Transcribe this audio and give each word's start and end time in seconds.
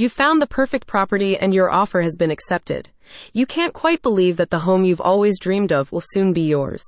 You've 0.00 0.12
found 0.12 0.40
the 0.40 0.46
perfect 0.46 0.86
property 0.86 1.36
and 1.36 1.52
your 1.52 1.70
offer 1.70 2.00
has 2.00 2.16
been 2.16 2.30
accepted. 2.30 2.88
You 3.32 3.46
can't 3.46 3.74
quite 3.74 4.02
believe 4.02 4.36
that 4.36 4.50
the 4.50 4.60
home 4.60 4.84
you've 4.84 5.00
always 5.00 5.38
dreamed 5.38 5.72
of 5.72 5.92
will 5.92 6.02
soon 6.02 6.32
be 6.32 6.42
yours. 6.42 6.82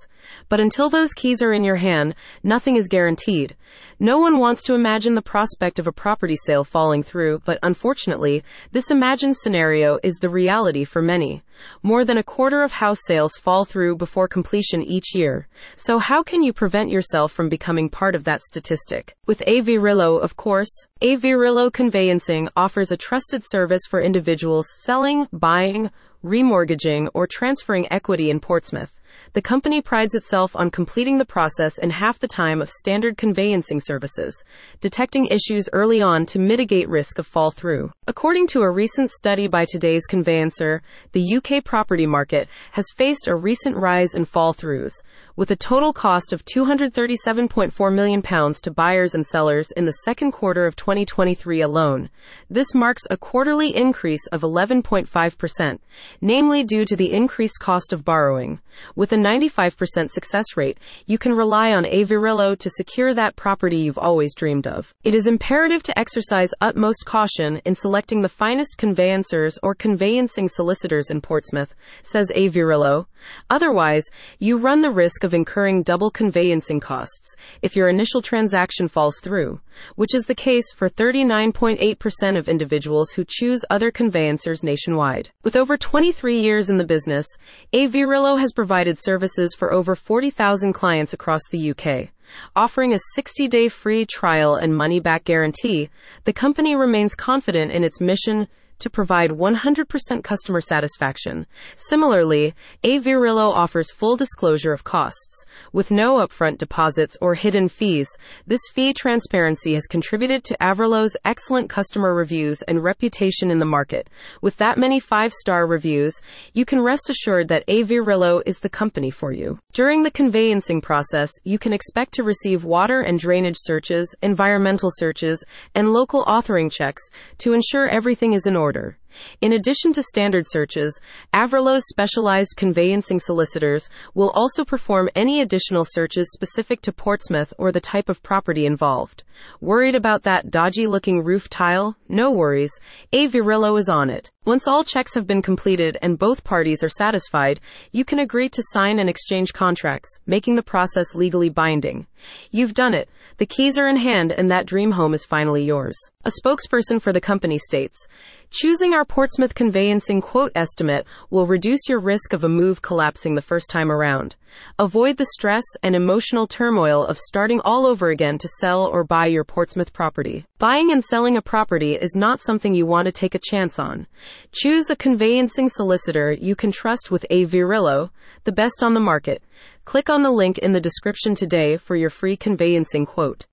But 0.49 0.61
until 0.61 0.89
those 0.89 1.13
keys 1.13 1.43
are 1.43 1.53
in 1.53 1.65
your 1.65 1.77
hand, 1.77 2.15
nothing 2.43 2.77
is 2.77 2.89
guaranteed. 2.89 3.57
No 3.99 4.19
one 4.19 4.39
wants 4.39 4.63
to 4.65 4.75
imagine 4.75 5.15
the 5.15 5.23
prospect 5.23 5.79
of 5.79 5.87
a 5.87 5.93
property 5.93 6.37
sale 6.37 6.65
falling 6.65 7.03
through, 7.03 7.43
but 7.45 7.59
unfortunately, 7.63 8.43
this 8.71 8.91
imagined 8.91 9.37
scenario 9.37 9.99
is 10.03 10.17
the 10.17 10.29
reality 10.29 10.85
for 10.85 11.03
many. 11.03 11.43
More 11.83 12.05
than 12.05 12.19
a 12.19 12.23
quarter 12.23 12.63
of 12.63 12.73
house 12.73 13.01
sales 13.05 13.37
fall 13.37 13.65
through 13.65 13.97
before 13.97 14.27
completion 14.29 14.83
each 14.83 15.15
year. 15.15 15.49
So 15.77 15.99
how 15.99 16.23
can 16.23 16.43
you 16.43 16.53
prevent 16.53 16.91
yourself 16.91 17.33
from 17.33 17.49
becoming 17.49 17.89
part 17.89 18.15
of 18.15 18.25
that 18.25 18.43
statistic? 18.43 19.15
With 19.27 19.43
AV 19.43 19.67
Rillo, 19.81 20.21
of 20.21 20.37
course. 20.37 20.71
AVRillo 21.03 21.73
Conveyancing 21.73 22.49
offers 22.57 22.91
a 22.93 22.97
trusted 22.97 23.43
service 23.45 23.83
for 23.89 24.01
individuals 24.01 24.69
selling, 24.83 25.27
buying, 25.33 25.91
remortgaging, 26.25 27.09
or 27.15 27.27
transferring 27.27 27.91
equity 27.93 28.31
in 28.31 28.41
Portsmouth. 28.41 28.95
The 29.35 29.43
company 29.43 29.81
prides 29.81 30.15
itself 30.15 30.57
on 30.57 30.71
completing 30.71 31.19
the 31.19 31.25
process 31.25 31.79
in 31.79 31.91
half 31.91 32.19
the 32.19 32.29
time 32.29 32.63
of 32.63 32.71
standard 32.71 33.17
conveyancing 33.17 33.81
services, 33.81 34.43
detecting 34.81 35.27
issues 35.27 35.69
early 35.73 36.01
on 36.01 36.27
to 36.27 36.39
mitigate 36.39 36.89
risk 36.89 37.19
of 37.19 37.27
fall 37.27 37.51
through. 37.51 37.93
According 38.07 38.47
to 38.49 38.63
a 38.63 38.71
recent 38.71 39.11
study 39.11 39.49
by 39.49 39.67
today's 39.67 40.07
conveyancer, 40.07 40.83
the 41.13 41.37
UK 41.37 41.65
property 41.65 42.07
market 42.07 42.49
has 42.73 42.87
faced 42.97 43.29
a 43.29 43.35
recent 43.35 43.77
rise 43.77 44.15
in 44.15 44.25
fall 44.25 44.55
throughs, 44.55 44.95
with 45.37 45.51
a 45.51 45.57
total 45.57 45.93
cost 45.93 46.33
of 46.33 46.45
£237.4 46.45 47.95
million 47.95 48.23
to 48.23 48.71
buyers 48.71 49.15
and 49.15 49.27
sellers 49.27 49.71
in 49.77 49.85
the 49.85 49.99
second 50.05 50.33
quarter 50.33 50.67
of 50.67 50.77
2023 50.77 51.61
alone. 51.61 52.11
This 52.51 52.75
marks 52.75 53.03
a 53.11 53.17
quarterly 53.17 53.75
increase 53.75 54.27
of 54.29 54.43
11.5%, 54.43 55.79
namely 56.21 56.65
due 56.65 56.85
to 56.85 56.97
the 56.97 57.13
increased 57.13 57.61
cost 57.61 57.93
of 57.93 58.05
borrowing. 58.05 58.61
With 58.97 59.13
a 59.13 59.17
95% 59.17 60.11
success 60.11 60.57
rate, 60.57 60.79
you 61.07 61.19
can 61.19 61.33
rely 61.33 61.73
on 61.73 61.85
AVRillo 61.85 62.59
to 62.59 62.71
secure 62.71 63.15
that 63.15 63.37
property 63.37 63.79
you've 63.79 63.99
always 63.99 64.35
dreamed 64.35 64.67
of. 64.67 64.95
It 65.05 65.15
is 65.15 65.27
imperative 65.27 65.83
to 65.85 65.99
exercise 65.99 66.51
utmost 66.61 67.05
caution 67.05 67.61
in 67.65 67.75
selecting 67.75 68.23
the 68.23 68.29
finest 68.29 68.79
conveyancers 68.79 69.59
or 69.63 69.75
conveyancing 69.75 70.49
solicitors 70.49 71.11
in 71.11 71.21
Portsmouth, 71.21 71.75
says 72.03 72.31
AVRillo. 72.35 73.07
Otherwise, 73.51 74.11
you 74.39 74.57
run 74.57 74.81
the 74.81 74.91
risk 74.91 75.22
of 75.25 75.35
incurring 75.35 75.83
double 75.83 76.11
conveyancing 76.11 76.81
costs 76.81 77.35
if 77.63 77.75
your 77.77 77.89
initial 77.89 78.23
transaction 78.23 78.89
falls 78.89 79.19
through, 79.21 79.61
which 79.97 80.15
is 80.15 80.25
the 80.25 80.35
case 80.35 80.73
for 80.73 80.89
39.8% 80.89 82.39
of 82.39 82.49
individuals 82.49 83.13
who 83.13 83.25
choose 83.27 83.65
other 83.71 83.91
conveyancers 83.91 84.63
nationwide. 84.63 85.31
With 85.43 85.57
over 85.57 85.77
23 85.77 86.41
years 86.41 86.71
in 86.71 86.79
the 86.79 86.85
business, 86.85 87.27
AVRillo 87.73 88.39
has 88.39 88.53
provided 88.53 88.99
services 88.99 89.55
for 89.55 89.73
over 89.73 89.95
40,000 89.95 90.73
clients 90.73 91.13
across 91.13 91.43
the 91.51 91.71
UK. 91.71 92.11
Offering 92.57 92.93
a 92.95 92.99
60 93.15 93.49
day 93.49 93.69
free 93.69 94.07
trial 94.07 94.55
and 94.55 94.77
money 94.77 95.01
back 95.01 95.25
guarantee, 95.25 95.91
the 96.25 96.33
company 96.33 96.75
remains 96.75 97.15
confident 97.15 97.73
in 97.73 97.85
its 97.85 98.01
mission 98.01 98.49
to 98.83 98.91
provide 98.91 99.31
100% 99.31 100.25
customer 100.25 100.61
satisfaction. 100.61 101.47
Similarly, 101.77 102.53
AVRillo 102.83 103.49
offers 103.49 103.93
full 103.93 104.17
disclosure 104.17 104.73
of 104.73 104.83
costs, 104.83 105.45
with 105.73 105.93
no 105.93 106.17
upfront 106.17 106.59
deposits 106.59 107.17
or 107.21 107.35
hidden 107.35 107.69
fees. 107.69 108.09
This 108.45 108.61
fee 108.73 108.93
transparency 108.93 109.75
has 109.75 109.87
contributed 109.87 110.43
to 110.45 110.57
AVRillo's 110.61 111.17
excellent 111.25 111.71
customer 111.71 112.13
reviews 112.13 112.63
and 112.63 112.83
reputation 112.83 113.53
in 113.53 113.61
the 113.61 113.65
market. 113.65 114.11
With 114.41 114.57
that 114.57 114.79
many 114.79 114.99
five 114.99 115.33
star 115.33 115.65
reviews, 115.65 116.21
you 116.53 116.65
can 116.65 116.83
rest 116.83 117.09
assured 117.09 117.47
that 117.49 117.67
AVRillo 117.69 118.43
is 118.45 118.59
the 118.59 118.69
company 118.69 119.11
for 119.11 119.31
you. 119.31 119.61
During 119.73 120.03
the 120.03 120.11
conveyancing 120.11 120.81
process, 120.81 121.31
you 121.45 121.59
can 121.59 121.73
expect 121.73 122.15
to 122.15 122.25
receive 122.25 122.65
water 122.65 123.01
and 123.01 123.17
drainage 123.17 123.59
searches, 123.59 124.13
environmental 124.23 124.91
searches, 124.93 125.45
and 125.77 125.93
local 125.93 126.25
authoring 126.25 126.71
checks 126.71 127.03
to 127.39 127.53
ensure 127.53 127.87
everything 127.87 128.33
is 128.33 128.47
in 128.47 128.57
order 128.57 128.72
order. 128.77 128.99
In 129.41 129.53
addition 129.53 129.93
to 129.95 130.03
standard 130.03 130.45
searches, 130.49 131.01
AVRillo's 131.35 131.89
specialized 131.89 132.55
conveyancing 132.57 133.21
solicitors 133.21 133.89
will 134.15 134.31
also 134.31 134.65
perform 134.65 135.09
any 135.15 135.41
additional 135.41 135.85
searches 135.85 136.31
specific 136.33 136.83
to 136.83 136.93
Portsmouth 136.93 137.53
or 137.59 137.73
the 137.73 137.81
type 137.81 138.09
of 138.09 138.23
property 138.23 138.67
involved. 138.67 139.25
Worried 139.61 139.95
about 139.95 140.23
that 140.23 140.51
dodgy 140.51 140.87
looking 140.87 141.25
roof 141.25 141.49
tile? 141.49 141.97
No 142.09 142.31
worries. 142.31 142.73
AVRillo 143.13 143.79
is 143.79 143.89
on 143.89 144.11
it. 144.11 144.31
Once 144.45 144.67
all 144.67 144.83
checks 144.83 145.15
have 145.15 145.27
been 145.27 145.41
completed 145.41 145.97
and 146.03 146.19
both 146.19 146.43
parties 146.43 146.83
are 146.83 146.89
satisfied, 146.89 147.61
you 147.93 148.05
can 148.05 148.19
agree 148.19 148.49
to 148.49 148.63
sign 148.71 148.99
and 148.99 149.09
exchange 149.09 149.53
contracts, 149.53 150.19
making 150.27 150.57
the 150.57 150.63
process 150.63 151.15
legally 151.15 151.49
binding. 151.49 152.07
You've 152.51 152.75
done 152.75 152.95
it. 152.95 153.09
The 153.39 153.47
keys 153.47 153.79
are 153.79 153.89
in 153.89 153.97
hand 153.97 154.33
and 154.33 154.51
that 154.51 154.67
dream 154.67 154.93
home 154.93 155.15
is 155.15 155.25
finally 155.25 155.65
yours. 155.65 155.97
A 156.25 156.31
spokesperson 156.31 157.01
for 157.01 157.13
the 157.13 157.21
company 157.21 157.59
states, 157.59 158.09
Choosing 158.51 158.93
our 158.93 159.02
Portsmouth 159.05 159.55
conveyancing 159.55 160.21
quote 160.21 160.53
estimate 160.55 161.07
will 161.31 161.47
reduce 161.47 161.89
your 161.89 161.99
risk 161.99 162.33
of 162.33 162.45
a 162.45 162.49
move 162.49 162.83
collapsing 162.83 163.35
the 163.35 163.43
first 163.43 163.71
time 163.71 163.91
around. 163.91 164.37
Avoid 164.79 165.17
the 165.17 165.27
stress 165.27 165.65
and 165.83 165.97
emotional 165.97 166.47
turmoil 166.47 167.05
of 167.05 167.19
starting 167.19 167.61
all 167.65 167.87
over 167.87 168.11
again 168.11 168.39
to 168.39 168.49
sell 168.61 168.85
or 168.85 169.05
buy 169.05 169.27
your 169.27 169.45
Portsmouth 169.45 169.93
property. 169.93 170.45
Buying 170.59 170.93
and 170.93 171.03
selling 171.03 171.37
a 171.37 171.43
property 171.43 171.95
is 171.95 172.15
not 172.15 172.41
something 172.41 172.75
you 172.75 172.87
want 172.87 173.07
to 173.07 173.13
take 173.13 173.35
a 173.35 173.41
chance 173.43 173.79
on. 173.79 174.07
Choose 174.53 174.91
a 174.91 174.97
conveyancing 174.97 175.69
solicitor 175.69 176.33
you 176.33 176.55
can 176.55 176.71
trust 176.71 177.11
with 177.11 177.27
AVRillo, 177.31 178.11
the 178.45 178.53
best 178.53 178.83
on 178.83 178.95
the 178.95 179.01
market. 179.01 179.43
Click 179.85 180.11
on 180.11 180.23
the 180.23 180.31
link 180.31 180.59
in 180.59 180.73
the 180.73 180.81
description 180.81 181.35
today 181.35 181.77
for 181.77 181.97
your 181.97 182.11
free 182.11 182.37
conveyancing 182.37 183.07
quote. 183.07 183.41